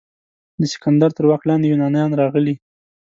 [0.59, 2.55] د سکندر تر واک لاندې یونانیان راغلي.